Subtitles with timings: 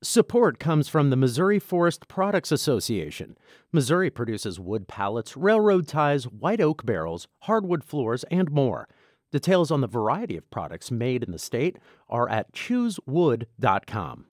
[0.00, 3.36] Support comes from the Missouri Forest Products Association.
[3.72, 8.86] Missouri produces wood pallets, railroad ties, white oak barrels, hardwood floors, and more.
[9.32, 14.26] Details on the variety of products made in the state are at choosewood.com.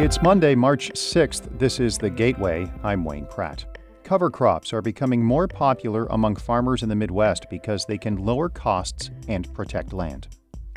[0.00, 1.58] It's Monday, March 6th.
[1.58, 2.72] This is The Gateway.
[2.82, 3.66] I'm Wayne Pratt.
[4.04, 8.48] Cover crops are becoming more popular among farmers in the Midwest because they can lower
[8.48, 10.28] costs and protect land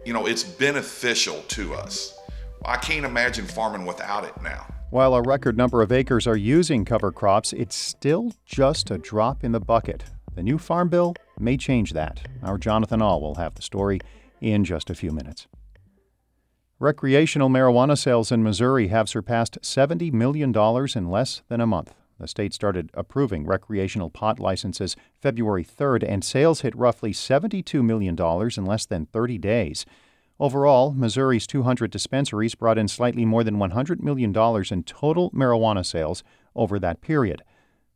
[0.06, 2.18] you know, it's beneficial to us.
[2.64, 4.68] I can't imagine farming without it now.
[4.92, 9.44] While a record number of acres are using cover crops, it's still just a drop
[9.44, 10.06] in the bucket.
[10.36, 12.28] The new Farm Bill may change that.
[12.44, 14.00] Our Jonathan Ahl will have the story
[14.42, 15.48] in just a few minutes.
[16.78, 20.54] Recreational marijuana sales in Missouri have surpassed $70 million
[20.96, 21.94] in less than a month.
[22.20, 28.16] The state started approving recreational pot licenses February 3rd, and sales hit roughly $72 million
[28.58, 29.86] in less than 30 days.
[30.38, 36.24] Overall, Missouri's 200 dispensaries brought in slightly more than $100 million in total marijuana sales
[36.56, 37.42] over that period.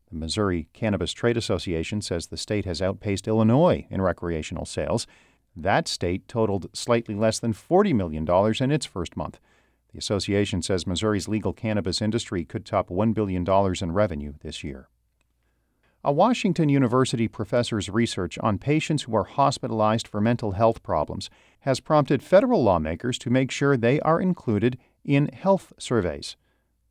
[0.10, 5.06] The Missouri Cannabis Trade Association says the state has outpaced Illinois in recreational sales.
[5.54, 8.26] That state totaled slightly less than $40 million
[8.62, 9.40] in its first month.
[9.92, 13.46] The association says Missouri's legal cannabis industry could top $1 billion
[13.82, 14.88] in revenue this year.
[16.02, 21.30] A Washington University professor's research on patients who are hospitalized for mental health problems
[21.62, 26.38] has prompted federal lawmakers to make sure they are included in health surveys.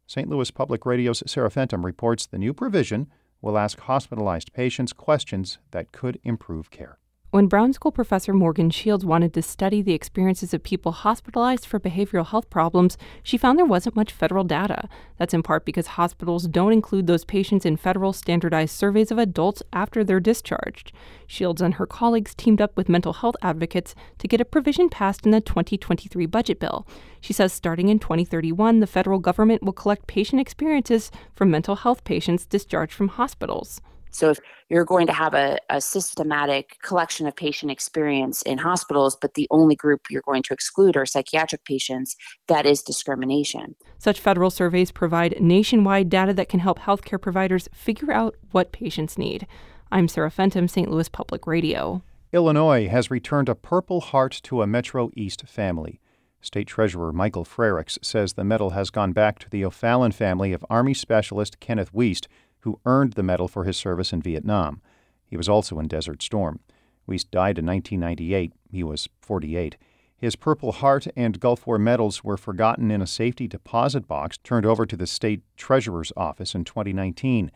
[0.06, 0.28] St.
[0.28, 3.06] Louis Public Radio's Sarah Fentem reports the new provision
[3.40, 6.98] will ask hospitalized patients questions that could improve care.
[7.30, 11.78] When Brown School professor Morgan Shields wanted to study the experiences of people hospitalized for
[11.78, 14.88] behavioral health problems, she found there wasn't much federal data.
[15.18, 19.62] That's in part because hospitals don't include those patients in federal standardized surveys of adults
[19.74, 20.90] after they're discharged.
[21.26, 25.26] Shields and her colleagues teamed up with mental health advocates to get a provision passed
[25.26, 26.86] in the 2023 budget bill.
[27.20, 32.04] She says starting in 2031, the federal government will collect patient experiences from mental health
[32.04, 33.82] patients discharged from hospitals.
[34.10, 34.38] So if
[34.68, 39.46] you're going to have a, a systematic collection of patient experience in hospitals, but the
[39.50, 42.16] only group you're going to exclude are psychiatric patients,
[42.48, 43.74] that is discrimination.
[43.98, 49.18] Such federal surveys provide nationwide data that can help healthcare providers figure out what patients
[49.18, 49.46] need.
[49.90, 50.90] I'm Sarah Fentem, St.
[50.90, 52.02] Louis Public Radio.
[52.30, 55.98] Illinois has returned a Purple Heart to a Metro East family.
[56.40, 60.64] State Treasurer Michael Frerichs says the medal has gone back to the O'Fallon family of
[60.68, 62.26] Army Specialist Kenneth Wiest,
[62.60, 64.80] who earned the medal for his service in Vietnam.
[65.24, 66.60] He was also in Desert Storm.
[67.08, 68.52] Wiest died in 1998.
[68.70, 69.76] He was 48.
[70.16, 74.66] His Purple Heart and Gulf War medals were forgotten in a safety deposit box turned
[74.66, 77.52] over to the state treasurer's office in 2019.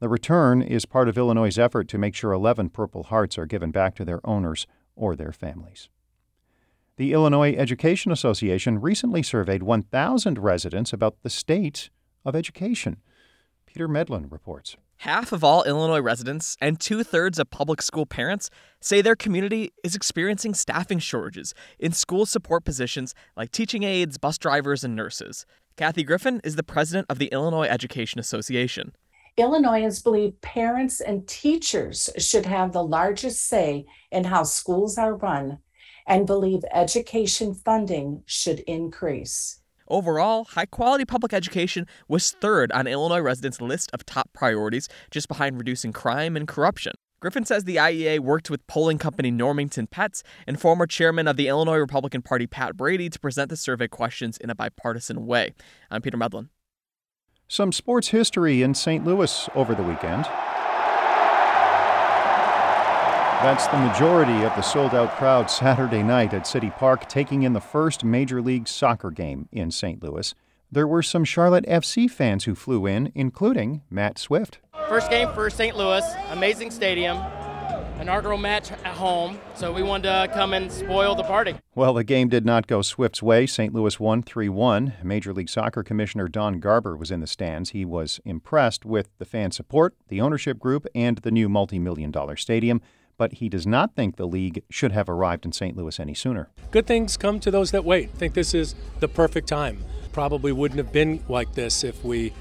[0.00, 3.70] The return is part of Illinois' effort to make sure 11 Purple Hearts are given
[3.70, 5.90] back to their owners or their families.
[6.96, 11.90] The Illinois Education Association recently surveyed 1,000 residents about the state
[12.24, 12.96] of education.
[13.76, 14.74] Peter Medlin reports.
[15.00, 18.48] Half of all Illinois residents and two thirds of public school parents
[18.80, 24.38] say their community is experiencing staffing shortages in school support positions like teaching aides, bus
[24.38, 25.44] drivers, and nurses.
[25.76, 28.94] Kathi Griffin is the president of the Illinois Education Association.
[29.36, 35.58] Illinoisans believe parents and teachers should have the largest say in how schools are run
[36.06, 39.60] and believe education funding should increase.
[39.88, 45.28] Overall, high quality public education was third on Illinois residents' list of top priorities, just
[45.28, 46.92] behind reducing crime and corruption.
[47.20, 51.48] Griffin says the IEA worked with polling company Normington Petts and former chairman of the
[51.48, 55.54] Illinois Republican Party, Pat Brady, to present the survey questions in a bipartisan way.
[55.90, 56.50] I'm Peter Medlin.
[57.48, 59.04] Some sports history in St.
[59.04, 60.26] Louis over the weekend.
[63.46, 67.52] That's the majority of the sold out crowd Saturday night at City Park, taking in
[67.52, 70.02] the first Major League Soccer game in St.
[70.02, 70.34] Louis.
[70.72, 74.58] There were some Charlotte FC fans who flew in, including Matt Swift.
[74.88, 75.76] First game for St.
[75.76, 77.18] Louis, amazing stadium,
[78.00, 81.54] inaugural match at home, so we wanted to come and spoil the party.
[81.76, 83.46] Well, the game did not go Swift's way.
[83.46, 83.72] St.
[83.72, 84.94] Louis won 3 1.
[85.04, 87.70] Major League Soccer Commissioner Don Garber was in the stands.
[87.70, 92.10] He was impressed with the fan support, the ownership group, and the new multi million
[92.10, 92.80] dollar stadium
[93.16, 95.76] but he does not think the league should have arrived in St.
[95.76, 96.50] Louis any sooner.
[96.70, 98.10] Good things come to those that wait.
[98.14, 99.84] I think this is the perfect time.
[100.12, 102.32] Probably wouldn't have been like this if we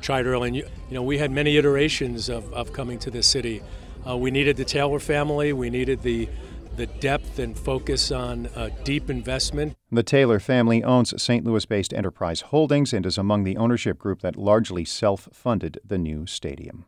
[0.00, 0.48] tried early.
[0.48, 3.62] And, you know, we had many iterations of, of coming to this city.
[4.06, 5.52] Uh, we needed the Taylor family.
[5.52, 6.28] We needed the
[6.76, 9.76] the depth and focus on uh, deep investment.
[9.92, 11.44] The Taylor family owns St.
[11.44, 15.98] Louis based Enterprise Holdings and is among the ownership group that largely self funded the
[15.98, 16.84] new stadium.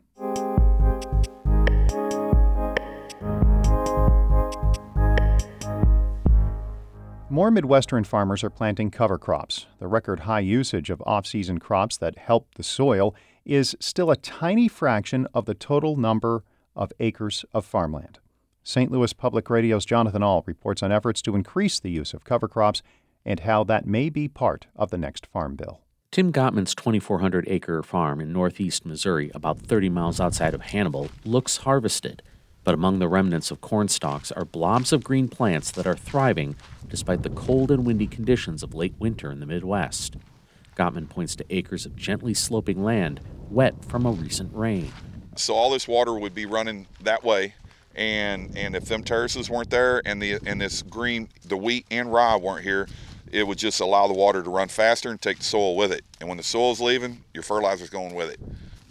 [7.29, 9.65] More Midwestern farmers are planting cover crops.
[9.79, 13.13] The record high usage of off season crops that help the soil
[13.43, 18.19] is still a tiny fraction of the total number of acres of farmland.
[18.63, 18.89] St.
[18.89, 22.81] Louis Public Radio's Jonathan Ahl reports on efforts to increase the use of cover crops
[23.25, 25.81] and how that may be part of the next farm bill.
[26.11, 31.57] Tim Gottman's 2,400 acre farm in northeast Missouri, about 30 miles outside of Hannibal, looks
[31.57, 32.23] harvested.
[32.67, 36.57] But among the remnants of corn stalks are blobs of green plants that are thriving
[36.89, 40.17] despite the cold and windy conditions of late winter in the Midwest.
[40.75, 44.91] Gottman points to acres of gently sloping land wet from a recent rain.
[45.37, 47.53] So all this water would be running that way,
[47.95, 52.11] and and if them terraces weren't there and the and this green the wheat and
[52.11, 52.89] rye weren't here,
[53.31, 56.03] it would just allow the water to run faster and take the soil with it.
[56.19, 58.41] And when the soil's leaving, your fertilizer's going with it.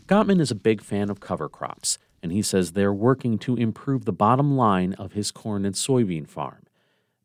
[0.07, 4.05] Gottman is a big fan of cover crops and he says they're working to improve
[4.05, 6.65] the bottom line of his corn and soybean farm.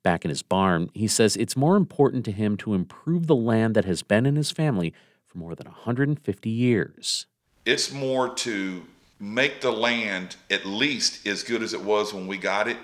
[0.03, 3.73] Back in his barn, he says it's more important to him to improve the land
[3.73, 4.93] that has been in his family
[5.25, 7.25] for more than 150 years.
[7.65, 8.83] It's more to
[9.19, 12.77] make the land at least as good as it was when we got it,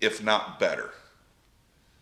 [0.00, 0.92] if not better.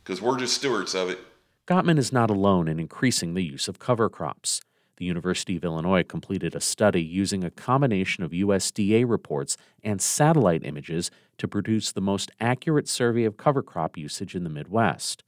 [0.05, 1.19] Because we're just stewards of it.
[1.67, 4.61] Gottman is not alone in increasing the use of cover crops
[4.99, 10.65] the University of Illinois completed a study using a combination of USDA reports and satellite
[10.65, 15.23] images to produce the most accurate survey of cover crop usage in the Midwest.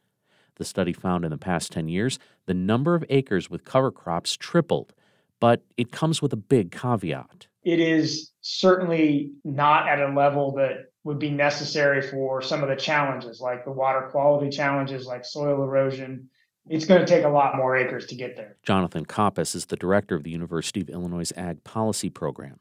[0.56, 4.36] The study found in the past 10 years the number of acres with cover crops
[4.36, 4.92] tripled,
[5.38, 7.46] but it comes with a big caveat.
[7.62, 12.76] It is certainly not at a level that would be necessary for some of the
[12.76, 16.28] challenges, like the water quality challenges, like soil erosion,
[16.68, 18.56] it's going to take a lot more acres to get there.
[18.62, 22.60] Jonathan Coppess is the director of the University of Illinois Ag Policy Program.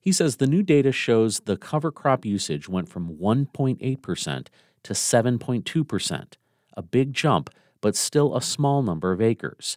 [0.00, 4.46] He says the new data shows the cover crop usage went from 1.8%
[4.82, 6.32] to 7.2%,
[6.76, 7.50] a big jump,
[7.80, 9.76] but still a small number of acres.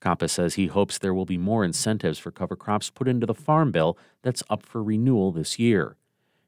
[0.00, 3.34] Coppess says he hopes there will be more incentives for cover crops put into the
[3.34, 5.96] Farm Bill that's up for renewal this year.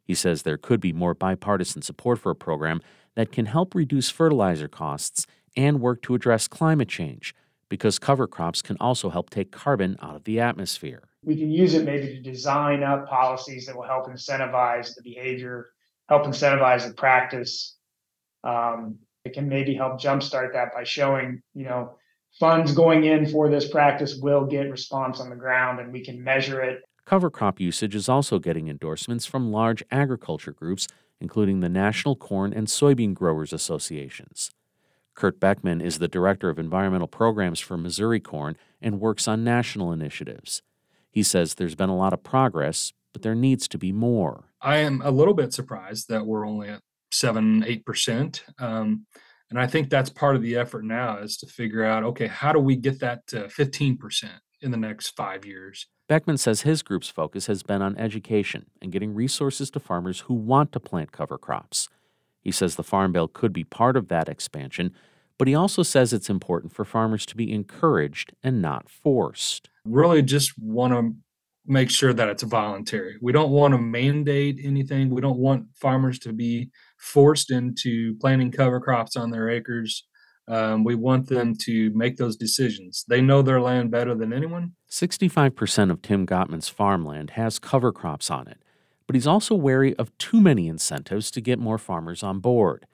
[0.04, 2.80] He says there could be more bipartisan support for a program
[3.14, 5.26] that can help reduce fertilizer costs
[5.56, 7.34] and work to address climate change
[7.68, 11.04] because cover crops can also help take carbon out of the atmosphere.
[11.24, 15.70] We can use it maybe to design up policies that will help incentivize the behavior,
[16.08, 17.76] help incentivize the practice.
[18.44, 21.96] Um, it can maybe help jumpstart that by showing, you know,
[22.38, 26.22] funds going in for this practice will get response on the ground and we can
[26.22, 26.82] measure it.
[27.06, 30.88] Cover crop usage is also getting endorsements from large agriculture groups,
[31.20, 34.50] including the National Corn and Soybean Growers Associations.
[35.14, 39.92] Kurt Beckman is the Director of Environmental Programs for Missouri Corn and works on national
[39.92, 40.62] initiatives.
[41.10, 44.44] He says there's been a lot of progress, but there needs to be more.
[44.60, 46.80] I am a little bit surprised that we're only at
[47.10, 48.40] 7 8%.
[48.58, 49.06] Um,
[49.50, 52.52] and I think that's part of the effort now is to figure out okay, how
[52.52, 54.30] do we get that to 15%
[54.62, 55.86] in the next five years?
[56.08, 60.34] Beckman says his group's focus has been on education and getting resources to farmers who
[60.34, 61.88] want to plant cover crops.
[62.42, 64.92] He says the Farm Bill could be part of that expansion,
[65.38, 69.70] but he also says it's important for farmers to be encouraged and not forced.
[69.84, 71.14] Really, just want to
[71.66, 73.16] make sure that it's voluntary.
[73.20, 75.10] We don't want to mandate anything.
[75.10, 80.04] We don't want farmers to be forced into planting cover crops on their acres.
[80.48, 83.04] Um, we want them to make those decisions.
[83.08, 84.72] They know their land better than anyone.
[84.90, 88.61] 65% of Tim Gottman's farmland has cover crops on it
[89.06, 92.86] but he's also wary of too many incentives to get more farmers on board.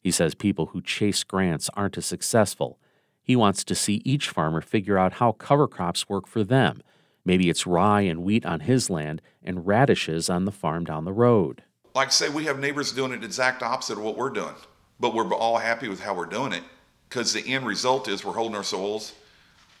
[0.00, 2.78] He says people who chase grants aren't as successful.
[3.22, 6.82] He wants to see each farmer figure out how cover crops work for them.
[7.24, 11.12] Maybe it's rye and wheat on his land and radishes on the farm down the
[11.12, 11.64] road.
[11.94, 14.54] Like I say, we have neighbors doing it exact opposite of what we're doing,
[15.00, 16.62] but we're all happy with how we're doing it
[17.08, 19.12] because the end result is we're holding our soils,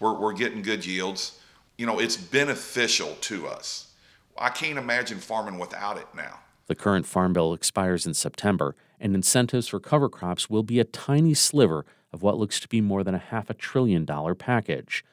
[0.00, 1.38] we're, we're getting good yields.
[1.78, 3.92] You know, it's beneficial to us.
[4.38, 6.40] I can't imagine farming without it now.
[6.66, 10.84] The current Farm Bill expires in September, and incentives for cover crops will be a
[10.84, 15.04] tiny sliver of what looks to be more than a half a trillion dollar package.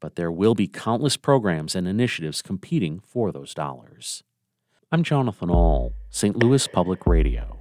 [0.00, 4.22] But there will be countless programs and initiatives competing for those dollars.
[4.90, 6.36] I'm Jonathan Ahl, St.
[6.36, 7.60] Louis Public Radio.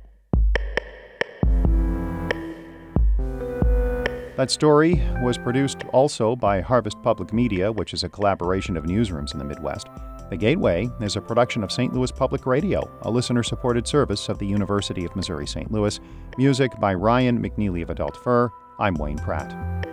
[4.36, 9.32] That story was produced also by Harvest Public Media, which is a collaboration of newsrooms
[9.32, 9.88] in the Midwest.
[10.34, 11.94] The Gateway is a production of St.
[11.94, 15.72] Louis Public Radio, a listener supported service of the University of Missouri St.
[15.72, 16.00] Louis.
[16.40, 18.50] Music by Ryan McNeely of Adult Fur.
[18.80, 19.93] I'm Wayne Pratt.